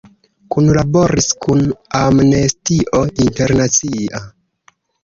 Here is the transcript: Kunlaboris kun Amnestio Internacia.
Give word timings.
Kunlaboris 0.53 1.27
kun 1.45 1.61
Amnestio 2.01 3.07
Internacia. 3.29 4.27